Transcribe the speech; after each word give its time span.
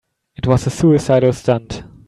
It 0.35 0.47
was 0.47 0.65
a 0.65 0.71
suicidal 0.71 1.31
stunt. 1.31 1.83